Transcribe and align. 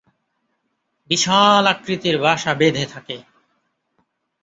বিশাল 1.09 1.63
আকৃতির 1.73 2.15
বাসা 2.23 2.51
বেঁধে 2.59 2.85
থাকে। 2.85 3.17